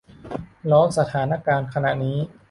[0.71, 2.15] ล้อสถานการณ์ขณะนั้น